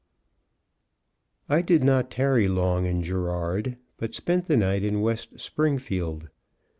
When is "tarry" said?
2.09-2.47